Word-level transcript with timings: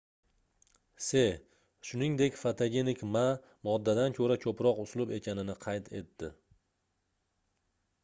se 1.07 1.21
shuningdek 1.89 2.39
fotogenik 2.45 3.03
ma 3.17 3.25
moddadan 3.69 4.19
koʻra 4.21 4.41
koʻproq 4.49 4.83
uslub 4.87 5.17
ekanini 5.21 5.61
qayd 5.67 5.95
etdi 6.05 6.35